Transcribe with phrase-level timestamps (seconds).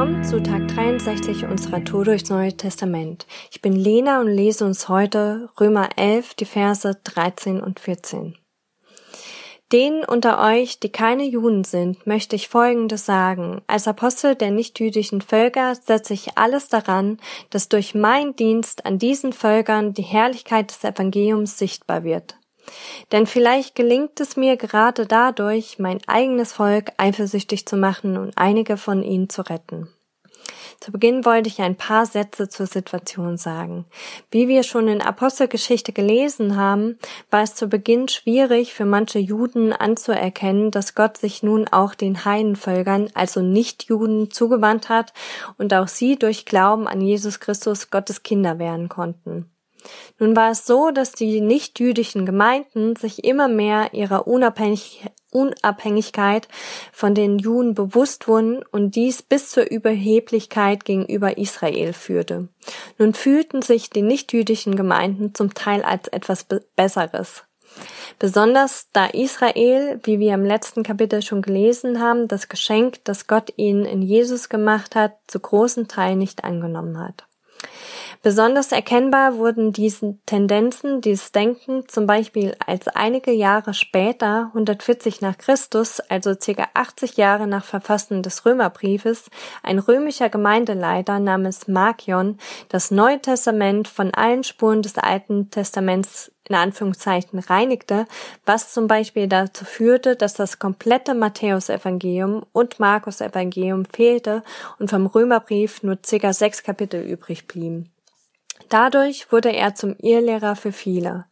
[0.00, 3.26] Willkommen zu Tag 63 unserer Tour durchs Neue Testament.
[3.50, 8.34] Ich bin Lena und lese uns heute Römer 11, die Verse 13 und 14.
[9.72, 13.60] Denen unter euch, die keine Juden sind, möchte ich Folgendes sagen.
[13.66, 17.18] Als Apostel der nichtjüdischen Völker setze ich alles daran,
[17.50, 22.39] dass durch meinen Dienst an diesen Völkern die Herrlichkeit des Evangeliums sichtbar wird.
[23.12, 28.76] Denn vielleicht gelingt es mir gerade dadurch, mein eigenes Volk eifersüchtig zu machen und einige
[28.76, 29.88] von ihnen zu retten.
[30.80, 33.84] Zu Beginn wollte ich ein paar Sätze zur Situation sagen.
[34.30, 36.98] Wie wir schon in Apostelgeschichte gelesen haben,
[37.30, 42.24] war es zu Beginn schwierig für manche Juden anzuerkennen, dass Gott sich nun auch den
[42.24, 45.12] Heidenvölkern, also Nichtjuden, zugewandt hat
[45.58, 49.50] und auch sie durch Glauben an Jesus Christus Gottes Kinder werden konnten.
[50.18, 56.48] Nun war es so, dass die nichtjüdischen Gemeinden sich immer mehr ihrer Unabhängig Unabhängigkeit
[56.92, 62.48] von den Juden bewusst wurden und dies bis zur Überheblichkeit gegenüber Israel führte.
[62.98, 67.44] Nun fühlten sich die nichtjüdischen Gemeinden zum Teil als etwas Besseres.
[68.18, 73.52] Besonders da Israel, wie wir im letzten Kapitel schon gelesen haben, das Geschenk, das Gott
[73.56, 77.26] ihnen in Jesus gemacht hat, zu großen Teil nicht angenommen hat.
[78.22, 85.38] Besonders erkennbar wurden diese Tendenzen, dieses Denken zum Beispiel als einige Jahre später, 140 nach
[85.38, 86.68] Christus, also ca.
[86.74, 89.30] 80 Jahre nach Verfassen des Römerbriefes,
[89.62, 92.36] ein römischer Gemeindeleiter namens Markion
[92.68, 98.06] das Neue Testament von allen Spuren des Alten Testaments in Anführungszeichen reinigte,
[98.44, 104.42] was zum Beispiel dazu führte, dass das komplette Matthäusevangelium und Markus-Evangelium fehlte
[104.78, 106.34] und vom Römerbrief nur ca.
[106.34, 107.90] sechs Kapitel übrig blieben.
[108.70, 111.26] Dadurch wurde er zum Irrlehrer für viele.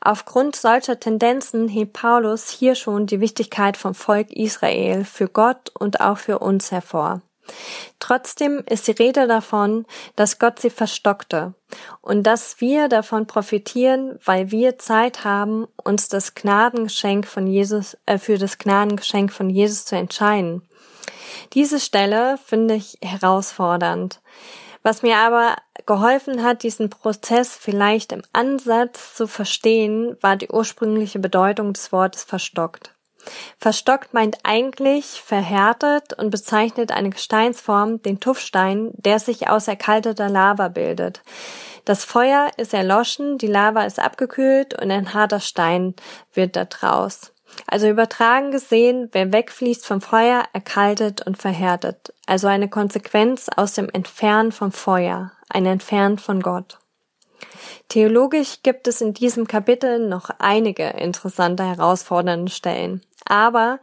[0.00, 6.00] Aufgrund solcher Tendenzen hebt Paulus hier schon die Wichtigkeit vom Volk Israel für Gott und
[6.00, 7.22] auch für uns hervor.
[8.00, 11.54] Trotzdem ist die Rede davon, dass Gott sie verstockte
[12.00, 18.18] und dass wir davon profitieren, weil wir Zeit haben, uns das Gnadengeschenk von Jesus äh,
[18.18, 20.62] für das Gnadengeschenk von Jesus zu entscheiden.
[21.52, 24.20] Diese Stelle finde ich herausfordernd.
[24.82, 31.18] Was mir aber geholfen hat, diesen Prozess vielleicht im Ansatz zu verstehen, war die ursprüngliche
[31.18, 32.94] Bedeutung des Wortes verstockt.
[33.58, 40.68] Verstockt meint eigentlich verhärtet und bezeichnet eine Gesteinsform, den Tuffstein, der sich aus erkalteter Lava
[40.68, 41.22] bildet.
[41.84, 45.94] Das Feuer ist erloschen, die Lava ist abgekühlt und ein harter Stein
[46.32, 47.32] wird da draus.
[47.66, 52.12] Also übertragen gesehen, wer wegfließt vom Feuer, erkaltet und verhärtet.
[52.26, 56.78] Also eine Konsequenz aus dem Entfernen vom Feuer, ein Entfernen von Gott.
[57.88, 63.02] Theologisch gibt es in diesem Kapitel noch einige interessante herausfordernde Stellen.
[63.24, 63.80] Aber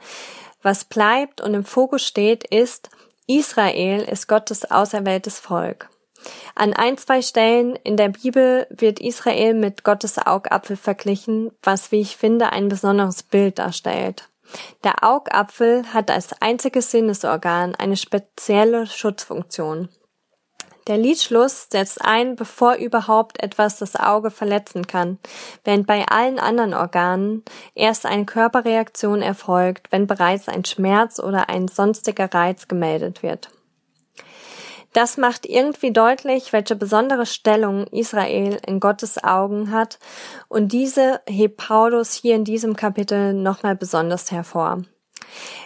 [0.61, 2.89] was bleibt und im Fokus steht, ist,
[3.27, 5.89] Israel ist Gottes auserwähltes Volk.
[6.55, 12.01] An ein, zwei Stellen in der Bibel wird Israel mit Gottes Augapfel verglichen, was, wie
[12.01, 14.29] ich finde, ein besonderes Bild darstellt.
[14.83, 19.89] Der Augapfel hat als einziges Sinnesorgan eine spezielle Schutzfunktion.
[20.87, 25.19] Der Lidschluss setzt ein, bevor überhaupt etwas das Auge verletzen kann,
[25.65, 27.43] während bei allen anderen Organen
[27.75, 33.49] erst eine Körperreaktion erfolgt, wenn bereits ein Schmerz oder ein sonstiger Reiz gemeldet wird.
[34.97, 39.99] Das macht irgendwie deutlich, welche besondere Stellung Israel in Gottes Augen hat
[40.47, 44.81] und diese hebt Paulus hier in diesem Kapitel nochmal besonders hervor.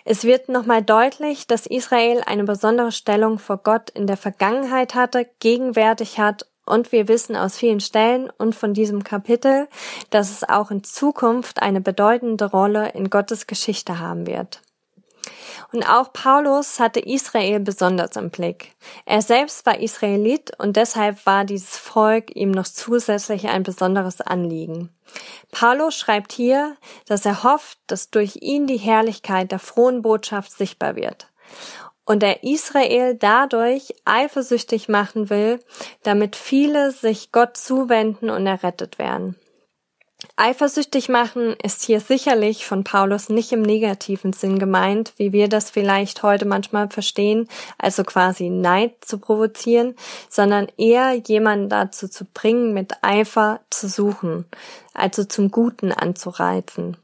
[0.03, 5.25] Es wird nochmal deutlich, dass Israel eine besondere Stellung vor Gott in der Vergangenheit hatte,
[5.39, 9.69] gegenwärtig hat und wir wissen aus vielen Stellen und von diesem Kapitel,
[10.09, 14.61] dass es auch in Zukunft eine bedeutende Rolle in Gottes Geschichte haben wird.
[15.71, 18.73] Und auch Paulus hatte Israel besonders im Blick.
[19.05, 24.89] Er selbst war Israelit und deshalb war dieses Volk ihm noch zusätzlich ein besonderes Anliegen.
[25.51, 30.95] Paulus schreibt hier, dass er hofft, dass durch ihn die Herrlichkeit der frohen Botschaft sichtbar
[30.95, 31.27] wird
[32.05, 35.59] und er Israel dadurch eifersüchtig machen will,
[36.03, 39.35] damit viele sich Gott zuwenden und errettet werden.
[40.43, 45.69] Eifersüchtig machen ist hier sicherlich von Paulus nicht im negativen Sinn gemeint, wie wir das
[45.69, 47.47] vielleicht heute manchmal verstehen,
[47.77, 49.93] also quasi Neid zu provozieren,
[50.29, 54.45] sondern eher jemanden dazu zu bringen, mit Eifer zu suchen,
[54.95, 56.97] also zum Guten anzureizen.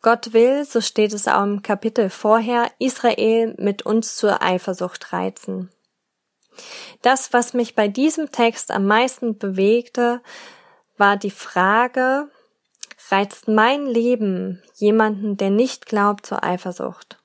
[0.00, 5.70] Gott will, so steht es auch im Kapitel vorher, Israel mit uns zur Eifersucht reizen.
[7.02, 10.20] Das, was mich bei diesem Text am meisten bewegte,
[10.96, 12.30] war die Frage,
[13.10, 17.18] reizt mein Leben jemanden, der nicht glaubt, zur Eifersucht?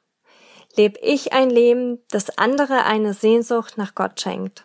[0.76, 4.64] lebe ich ein Leben, das andere eine Sehnsucht nach Gott schenkt.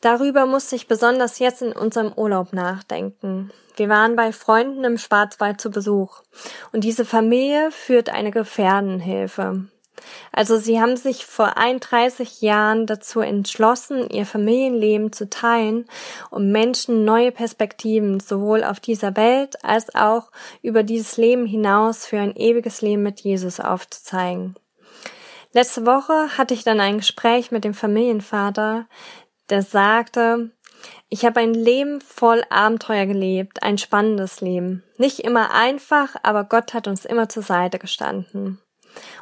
[0.00, 3.50] Darüber musste ich besonders jetzt in unserem Urlaub nachdenken.
[3.76, 6.22] Wir waren bei Freunden im Schwarzwald zu Besuch
[6.72, 9.66] und diese Familie führt eine Gefährdenhilfe.
[10.36, 15.86] Also sie haben sich vor 31 Jahren dazu entschlossen, ihr Familienleben zu teilen,
[16.30, 20.30] um Menschen neue Perspektiven sowohl auf dieser Welt als auch
[20.60, 24.54] über dieses Leben hinaus für ein ewiges Leben mit Jesus aufzuzeigen.
[25.54, 28.86] Letzte Woche hatte ich dann ein Gespräch mit dem Familienvater,
[29.48, 30.50] der sagte,
[31.08, 34.84] ich habe ein Leben voll Abenteuer gelebt, ein spannendes Leben.
[34.98, 38.60] Nicht immer einfach, aber Gott hat uns immer zur Seite gestanden.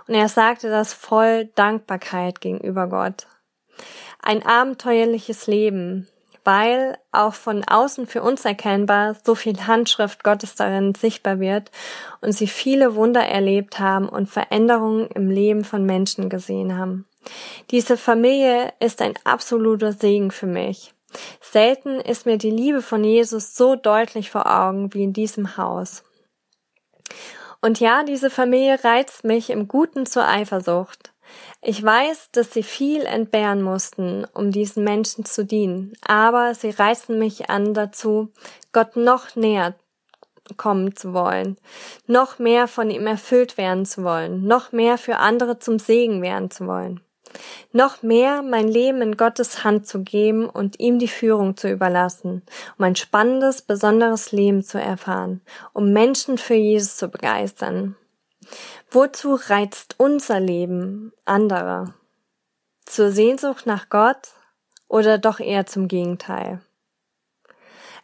[0.06, 3.26] Und er sagte das voll Dankbarkeit gegenüber Gott.
[4.22, 6.08] Ein abenteuerliches Leben,
[6.44, 11.70] weil auch von außen für uns erkennbar so viel Handschrift Gottes darin sichtbar wird
[12.20, 17.06] und sie viele Wunder erlebt haben und Veränderungen im Leben von Menschen gesehen haben.
[17.70, 20.94] Diese Familie ist ein absoluter Segen für mich.
[21.40, 26.02] Selten ist mir die Liebe von Jesus so deutlich vor Augen wie in diesem Haus.
[27.64, 31.14] Und ja, diese Familie reizt mich im Guten zur Eifersucht.
[31.62, 37.18] Ich weiß, dass sie viel entbehren mussten, um diesen Menschen zu dienen, aber sie reißen
[37.18, 38.28] mich an dazu,
[38.74, 39.74] Gott noch näher
[40.58, 41.56] kommen zu wollen,
[42.06, 46.50] noch mehr von ihm erfüllt werden zu wollen, noch mehr für andere zum Segen werden
[46.50, 47.00] zu wollen
[47.72, 52.42] noch mehr mein Leben in Gottes Hand zu geben und ihm die Führung zu überlassen,
[52.78, 55.40] um ein spannendes, besonderes Leben zu erfahren,
[55.72, 57.96] um Menschen für Jesus zu begeistern.
[58.90, 61.94] Wozu reizt unser Leben andere?
[62.84, 64.28] Zur Sehnsucht nach Gott
[64.88, 66.60] oder doch eher zum Gegenteil?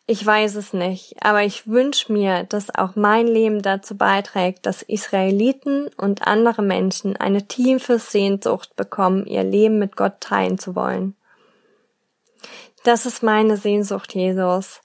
[0.07, 4.83] Ich weiß es nicht, aber ich wünsche mir, dass auch mein Leben dazu beiträgt, dass
[4.83, 11.15] Israeliten und andere Menschen eine tiefe Sehnsucht bekommen, ihr Leben mit Gott teilen zu wollen.
[12.83, 14.81] Das ist meine Sehnsucht, Jesus.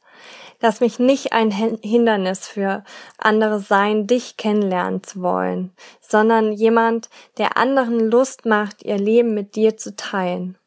[0.62, 2.84] Lass mich nicht ein Hindernis für
[3.18, 5.72] andere sein, dich kennenlernen zu wollen,
[6.02, 10.58] sondern jemand, der anderen Lust macht, ihr Leben mit dir zu teilen.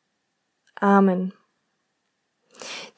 [0.81, 1.33] Amen.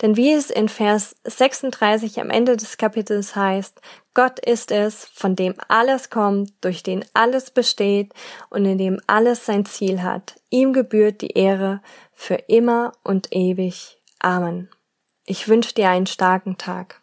[0.03, 3.81] Denn wie es in Vers 36 am Ende des Kapitels heißt,
[4.15, 8.13] Gott ist es, von dem alles kommt, durch den alles besteht
[8.49, 10.37] und in dem alles sein Ziel hat.
[10.51, 11.81] Ihm gebührt die Ehre
[12.13, 13.99] für immer und ewig.
[14.19, 14.69] Amen.
[15.25, 17.00] Ich wünsche dir einen starken Tag.